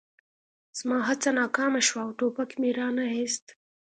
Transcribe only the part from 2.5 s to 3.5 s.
مې را نه ایست